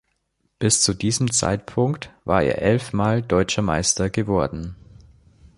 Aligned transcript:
Bis 0.57 0.81
zu 0.81 0.95
diesem 0.95 1.29
Zeitpunkt 1.31 2.09
war 2.25 2.41
er 2.41 2.59
elfmal 2.63 3.21
Deutscher 3.21 3.61
Meister 3.61 4.09
geworden. 4.09 4.75